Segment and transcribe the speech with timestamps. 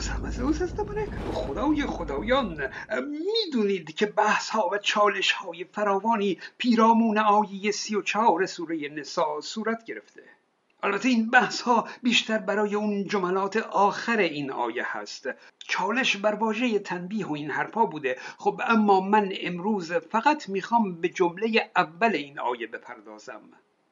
[0.00, 0.74] سلام از اوز از
[1.30, 2.68] خدای خدایان
[3.46, 9.40] می‌دونید که بحث ها و چالش های فراوانی پیرامون آیه سی و چهار سوره نسا
[9.40, 10.22] صورت گرفته.
[10.82, 15.28] البته این بحث ها بیشتر برای اون جملات آخر این آیه هست.
[15.58, 18.16] چالش بر واژه تنبیه و این حرفا بوده.
[18.38, 23.42] خب اما من امروز فقط می‌خوام به جمله اول این آیه بپردازم.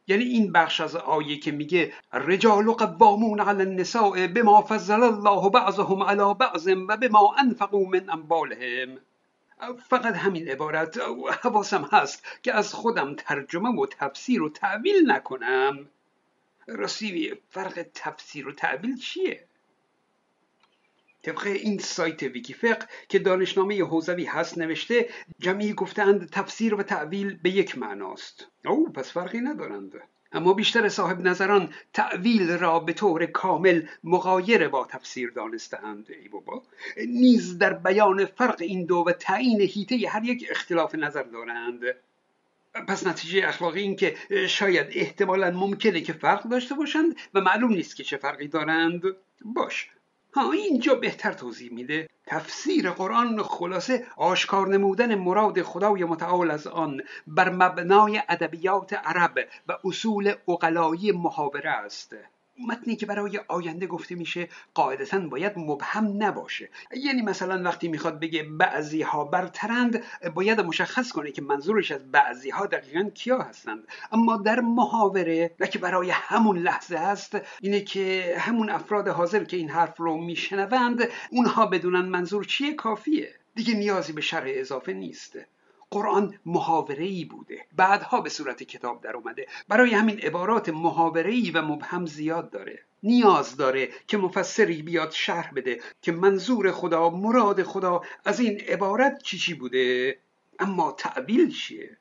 [0.06, 6.02] یعنی این بخش از آیه که میگه رجال قوامون علی النساء بما فضل الله بعضهم
[6.02, 8.98] علی بعض و بما انفقوا من اموالهم
[9.88, 10.98] فقط همین عبارت
[11.42, 15.88] حواسم هست که از خودم ترجمه و تفسیر و تعویل نکنم
[16.66, 19.44] راستی فرق تفسیر و تعویل چیه؟
[21.26, 25.08] طبق این سایت ویکیفق که دانشنامه حوزوی هست نوشته
[25.38, 28.46] جمعی گفتند تفسیر و تعویل به یک معناست.
[28.64, 29.92] او پس فرقی ندارند.
[30.32, 36.62] اما بیشتر صاحب نظران تعویل را به طور کامل مغایر با تفسیر دانستند ای بابا
[37.06, 41.80] نیز در بیان فرق این دو و تعیین هیته هر یک اختلاف نظر دارند.
[42.88, 44.16] پس نتیجه اخلاقی این که
[44.48, 49.02] شاید احتمالا ممکنه که فرق داشته باشند و معلوم نیست که چه فرقی دارند.
[49.44, 49.90] باش.
[50.36, 52.08] ها اینجا بهتر توضیح میده.
[52.26, 59.72] تفسیر قرآن خلاصه آشکار نمودن مراد خدای متعال از آن بر مبنای ادبیات عرب و
[59.84, 62.16] اصول اقلایی محاوره است.
[62.68, 66.68] متنی که برای آینده گفته میشه قاعدتا باید مبهم نباشه.
[67.04, 70.02] یعنی مثلا وقتی می‌خواد بگه بعضی ها برترند
[70.34, 73.88] باید مشخص کنه که منظورش از بعضی ها دقیقا کیا هستند.
[74.12, 79.56] اما در محاوره نه که برای همون لحظه هست اینه که همون افراد حاضر که
[79.56, 83.34] این حرف رو میشنوند اونها بدونن منظور چیه؟ کافیه.
[83.54, 85.38] دیگه نیازی به شرح اضافه نیست.
[85.90, 87.66] قرآن محاوره بوده.
[87.76, 89.46] بعدها به صورت کتاب در اومده.
[89.68, 92.82] برای همین عبارات محاوره و مبهم زیاد داره.
[93.02, 99.22] نیاز داره که مفسری بیاد شرح بده که منظور خدا مراد خدا از این عبارت
[99.22, 100.18] چی چی بوده.
[100.58, 101.96] اما تعبیل چیه؟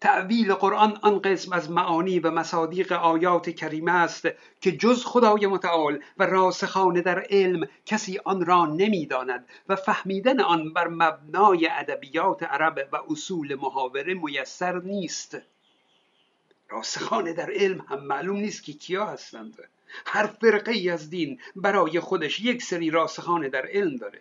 [0.00, 4.28] تعویل قرآن آن قسم از معانی و مصادیق آیات کریمه است
[4.60, 10.72] که جز خدای متعال و راسخانه در علم کسی آن را نمی‌داند و فهمیدن آن
[10.72, 15.38] بر مبنای ادبیات عرب و اصول محاوره میسر نیست.
[16.68, 19.68] راسخانه در علم هم معلوم نیست که کیا هستند.
[20.06, 24.20] هر فرقه ای از دین برای خودش یک سری راسخانه در علم داره.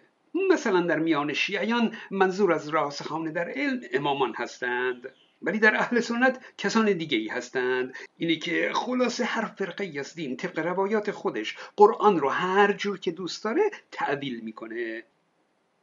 [0.52, 5.10] مثلا در میان شیعیان منظور از راسخانه در علم امامان هستند.
[5.42, 7.94] ولی در اهل سنت کسان دیگه ای هستند.
[8.18, 13.12] اینی که خلاصه هر فرقه از دین طبق روایات خودش قرآن رو هر جور که
[13.12, 13.62] دوست داره
[13.92, 15.04] تعویل می‌کنه.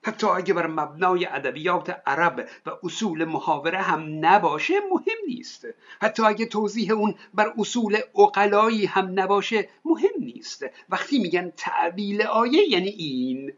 [0.03, 5.67] حتی اگه بر مبنای ادبیات عرب و اصول محاوره هم نباشه مهم نیست.
[6.01, 10.67] حتی اگه توضیح اون بر اصول اقلایی هم نباشه مهم نیست.
[10.89, 13.53] وقتی میگن تعویل آیه یعنی این.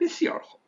[0.00, 0.60] بسیار خوب.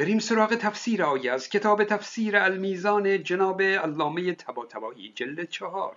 [0.00, 5.96] بریم سراغ تفسیر آیه از کتاب تفسیر المیزان جناب علامه تباتبایی جلد چهار.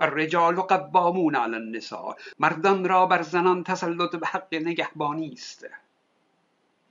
[0.00, 5.66] الرجال قوامون علی النساء مردان را بر زنان تسلط به حق نگهبانی است.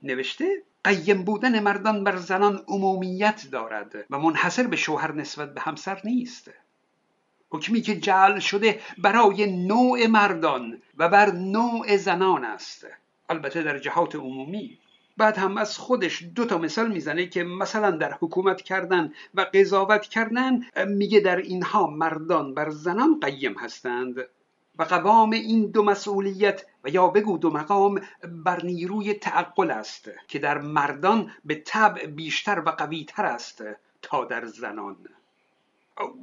[0.04, 6.02] نوشته قیم بودن مردان بر زنان عمومیت دارد و منحصر به شوهر نسبت به همسر
[6.04, 6.52] نیست.
[7.50, 12.88] حکمی که جعل شده برای نوع مردان و بر نوع زنان است.
[13.30, 14.81] البته در جهات عمومی
[15.18, 20.02] بعد هم از خودش دو تا مثال می‌زنه که مثلا در حکومت کردن و قضاوت
[20.02, 24.16] کردن میگه در اینها مردان بر زنان قیم هستند.
[24.80, 28.02] و قوام این دو مسئولیت و یا بگو دو مقام
[28.46, 33.64] بر نیروی تعقل است که در مردان به طبع بیشتر و قویتر است
[34.02, 34.98] تا در زنان.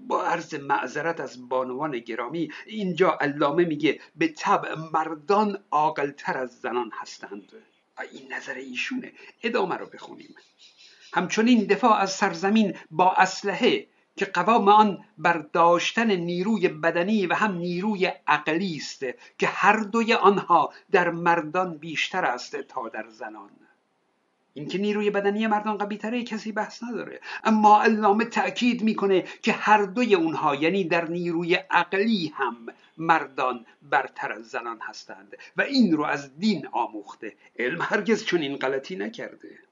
[0.08, 6.90] با عرض معذرت از بانوان گرامی اینجا علامه میگه به طبع مردان عاقلتر از زنان
[6.94, 7.52] هستند.
[8.02, 9.12] این نظر ایشونه.
[9.42, 10.34] ادامه رو بخونیم.
[11.12, 13.86] همچنین دفاع از سرزمین با اسلحه
[14.16, 19.04] که قوام آن بر داشتن نیروی بدنی و هم نیروی عقلی است
[19.38, 23.50] که هر دوی آنها در مردان بیشتر است تا در زنان.
[24.58, 27.20] اینکه نیروی بدنی مردان قوی تره کسی بحث نداره.
[27.44, 32.56] اما علامه تأکید می‌کنه که هر دوی اونها یعنی در نیروی عقلی هم
[32.98, 37.32] مردان برتر از زنان هستند و این رو از دین آموخته.
[37.58, 39.67] علم هرگز چون این غلطی نکرده.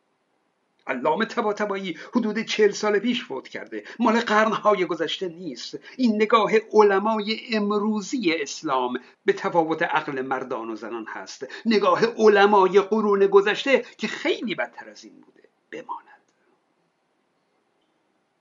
[0.87, 3.85] علامه تبایی حدود چهل سال پیش فوت کرده.
[3.99, 5.79] مال قرنهای گذشته نیست.
[5.97, 11.47] این نگاه علمای امروزی اسلام به تفاوت عقل مردان و زنان هست.
[11.67, 16.07] نگاه علمای قرون گذشته که خیلی بدتر از این بوده بماند.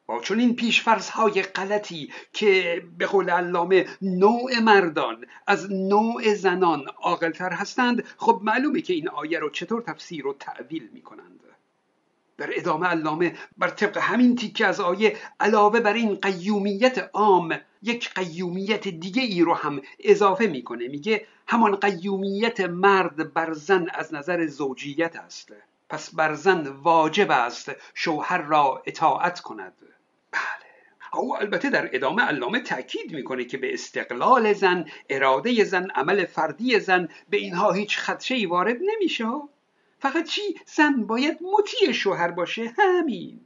[0.08, 6.86] با چون این پیشفرض های غلطی که به قول علامه نوع مردان از نوع زنان
[7.02, 11.40] عاقلتر هستند خب معلومه که این آیه رو چطور تفسیر و تعویل می‌کنند.
[12.38, 18.14] در ادامه علامه بر طبق همین تیکه از آیه علاوه بر این قیومیت عام یک
[18.14, 20.88] قیومیت دیگه ای رو هم اضافه می‌کنه.
[20.88, 25.54] میگه همان قیومیت مرد بر زن از نظر زوجیت است.
[25.90, 29.74] پس بر زن واجب است شوهر را اطاعت کند.
[30.32, 30.42] بله.
[31.14, 36.80] او البته در ادامه علامه تاکید می‌کنه که به استقلال زن اراده زن عمل فردی
[36.80, 39.26] زن به اینها هیچ خدشه وارد نمیشه.
[40.06, 40.42] فقط چی؟
[40.76, 42.74] زن باید مطیع شوهر باشه.
[42.78, 43.40] همین.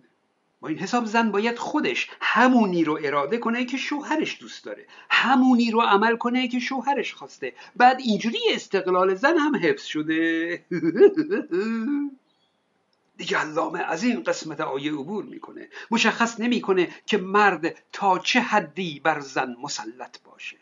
[0.61, 4.85] با این حساب زن باید خودش همونی رو اراده کنه که شوهرش دوست داره.
[5.09, 7.53] همونی رو عمل کنه که شوهرش خواسته.
[7.75, 10.61] بعد اینجوری استقلال زن هم حفظ شده.
[13.17, 15.69] دیگه علامه از این قسمت آیه عبور می‌کنه.
[15.91, 20.57] مشخص نمی‌کنه که مرد تا چه حدی بر زن مسلط باشه.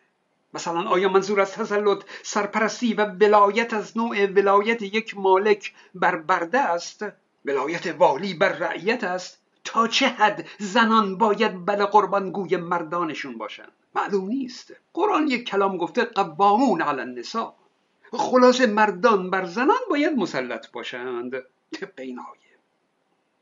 [0.54, 6.60] مثلا آیا منظور از تسلط سرپرستی و ولایت از نوع ولایت یک مالک بر برده
[6.60, 7.06] است؟
[7.46, 14.28] ولایت والی بر رعیت است؟ تا چه حد زنان باید بل قربانگوی مردانشون باشند؟ معلوم
[14.28, 14.74] نیست.
[14.94, 17.54] قرآن یک کلام گفته قوامون علی النساء.
[18.12, 21.32] خلاص مردان بر زنان باید مسلط باشند.
[21.72, 22.47] طبق این آیه.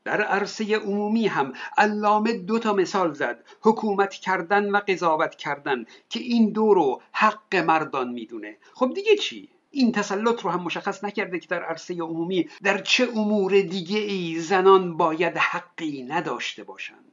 [0.06, 3.44] در عرصه عمومی هم علامه دو تا مثال زد.
[3.60, 8.56] حکومت کردن و قضاوت کردن که این دو رو حق مردان می‌دونه.
[8.74, 13.08] خب دیگه چی؟ این تسلط رو هم مشخص نکرده که در عرصه عمومی در چه
[13.16, 17.12] امور دیگه ای زنان باید حقی نداشته باشند.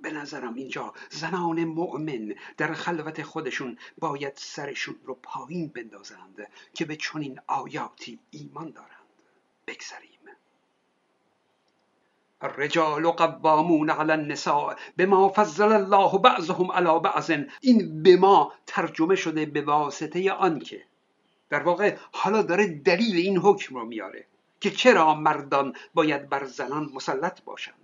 [0.00, 6.96] به نظرم اینجا زنان مؤمن در خلوت خودشون باید سرشون رو پایین بندازند که به
[6.96, 9.00] چنین آیاتی ایمان دارند.
[9.66, 10.09] بگذریم.
[12.42, 17.30] الرجال قوامون علی النساء بما فضل الله بعضهم علی بعض.
[17.60, 20.82] این بما ترجمه شده به واسطه آنکه
[21.50, 24.24] در واقع حالا داره دلیل این حکم رو میاره
[24.60, 27.74] که چرا مردان باید بر زنان مسلط باشند.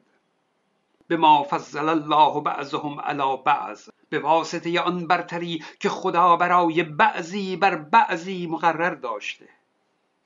[1.09, 3.89] به ما فضل الله بعضهم علی بعض.
[4.09, 9.49] به واسطه آن برتری که خدا برای بعضی بر بعضی مقرر داشته.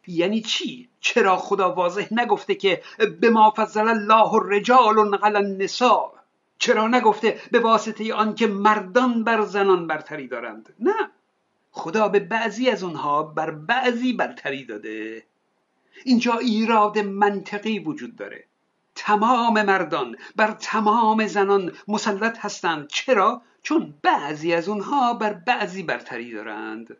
[0.06, 2.82] یعنی چی؟ چرا خدا واضح نگفته که
[3.20, 6.12] به ما فضل الله الرجال علی النساء؟
[6.58, 11.10] چرا نگفته به واسطه آن که مردان بر زنان برتری دارند؟ نه.
[11.70, 15.26] خدا به بعضی از اونها بر بعضی برتری داده.
[16.04, 18.44] اینجا ایراد منطقی وجود داره.
[18.94, 22.88] تمام مردان بر تمام زنان مسلط هستند.
[22.88, 26.96] چرا؟ چون بعضی از اونها بر بعضی برتری دارند.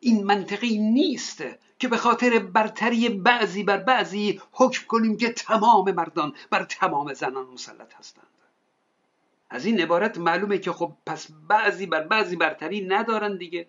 [0.00, 1.44] این منطقی نیست
[1.78, 7.46] که به خاطر برتری بعضی بر بعضی حکم کنیم که تمام مردان بر تمام زنان
[7.46, 8.26] مسلط هستند.
[9.50, 13.66] از این عبارت معلومه که خب پس بعضی بر بعضی برتری ندارن دیگه.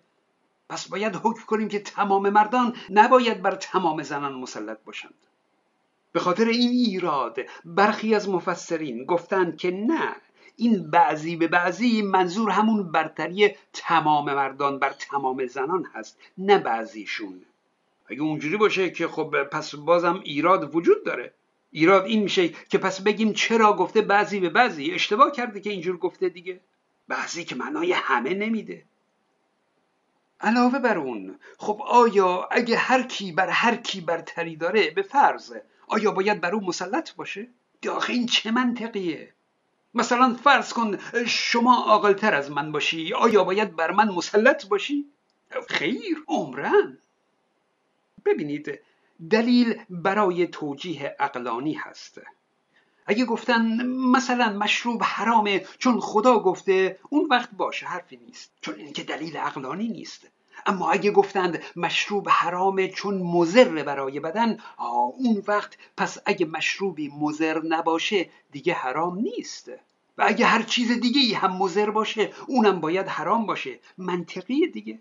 [0.69, 5.13] پس باید حکم کنیم که تمام مردان نباید بر تمام زنان مسلط باشند.
[6.11, 10.15] به خاطر این ایراد برخی از مفسرین گفتند که نه
[10.55, 17.41] این بعضی به بعضی منظور همون برتری تمام مردان بر تمام زنان هست نه بعضیشون.
[18.05, 21.33] اگه اونجوری باشه که خب پس بازم ایراد وجود داره.
[21.71, 25.97] ایراد این میشه که پس بگیم چرا گفته بعضی به بعضی؟ اشتباه کرده که اینجور
[25.97, 26.59] گفته دیگه.
[27.07, 28.83] بعضی که معنای همه نمیده.
[30.41, 35.53] علاوه بر اون خب آیا اگه هر کی بر هر کی برتری داره به فرض
[35.87, 37.47] آیا باید بر اون مسلط باشه؟
[37.89, 39.33] آخه این چه منطقیه؟
[39.93, 45.05] مثلا فرض کن شما عاقلتر از من باشی آیا باید بر من مسلط باشی؟
[45.69, 46.97] خیر عمرن.
[48.25, 48.79] ببینید
[49.29, 52.21] دلیل برای توجیه اقلانی هست.
[53.05, 58.51] اگه گفتن مثلا مشروب حرامه چون خدا گفته اون وقت باشه حرفی نیست.
[58.61, 60.27] چون این که دلیل اقلانی نیست.
[60.65, 64.57] اما اگه گفتند مشروب حرامه چون مزر برای بدن
[65.17, 69.71] اون وقت پس اگه مشروبی مزر نباشه دیگه حرام نیست.
[70.17, 73.79] و اگه هر چیز دیگه هم مزر باشه اونم باید حرام باشه.
[73.97, 74.99] منطقی دیگه.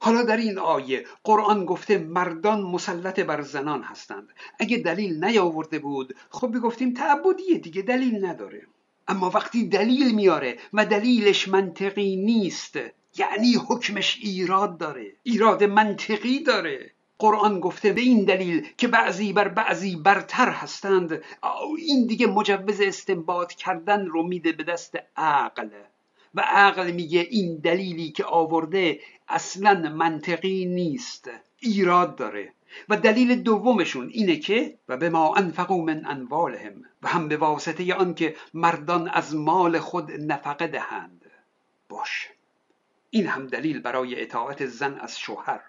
[0.00, 4.28] حالا در این آیه قرآن گفته مردان مسلط بر زنان هستند.
[4.58, 8.66] اگه دلیل نیاورده بود خب بگفتیم تعبدیه دیگه دلیل نداره.
[9.08, 12.78] اما وقتی دلیل میاره و دلیلش منطقی نیست
[13.18, 16.90] یعنی حکمش ایراد داره ایراد منطقی داره.
[17.18, 21.22] قرآن گفته به این دلیل که بعضی بر بعضی برتر هستند.
[21.78, 25.68] این دیگه مجوز استنباط کردن رو میده به دست عقل.
[26.34, 32.52] و عقل میگه این دلیلی که آورده اصلا منطقی نیست ایراد داره.
[32.88, 37.94] و دلیل دومشون اینه که و به ما انفقوا من انوالهم و هم به واسطه
[37.94, 41.24] آنکه مردان از مال خود نفقه دهند.
[41.88, 42.28] باش
[43.10, 45.60] این هم دلیل برای اطاعت زن از شوهر.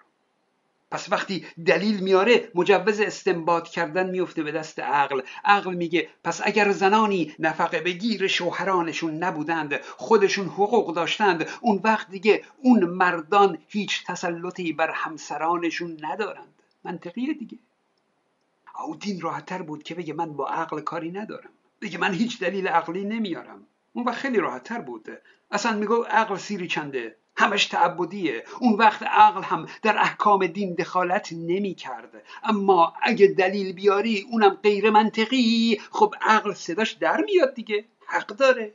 [0.90, 5.22] پس وقتی دلیل میاره مجوز استنباط کردن میفته به دست عقل.
[5.44, 12.44] عقل میگه پس اگر زنانی نفقه بگیر شوهرانشون نبودند خودشون حقوق داشتند اون وقت دیگه
[12.58, 16.54] اون مردان هیچ تسلطی بر همسرانشون ندارند.
[16.84, 17.58] منطقیه دیگه.
[18.86, 21.50] او دین راحتتر بود که بگه من با عقل کاری ندارم.
[21.80, 23.66] بگه من هیچ دلیل عقلی نمیارم.
[23.92, 25.08] اون وقت خیلی راحتتر بود.
[25.50, 28.44] اصلا میگو عقل سیری چنده؟ همش تعبدیه.
[28.60, 34.58] اون وقت عقل هم در احکام دین دخالت نمی کرد اما اگه دلیل بیاری اونم
[34.62, 35.80] غیر منطقی.
[35.90, 37.84] خب عقل صداش در میاد دیگه.
[38.06, 38.74] حق داره.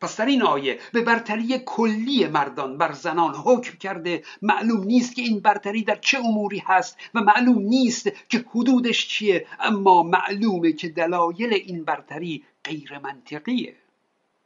[0.00, 5.22] پس در این آیه به برتری کلی مردان بر زنان حکم کرده معلوم نیست که
[5.22, 9.46] این برتری در چه اموری هست و معلوم نیست که حدودش چیه.
[9.60, 13.76] اما معلومه که دلایل این برتری غیر منطقیه.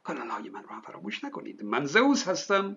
[0.03, 1.63] کانال های من رو هم فراموش نکنید.
[1.63, 2.73] من زوز هستم.